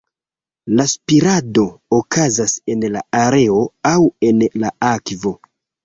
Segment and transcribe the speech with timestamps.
[0.79, 1.65] La spirado
[1.99, 3.63] okazas en la aero
[3.95, 3.97] aŭ
[4.33, 5.41] en la akvo.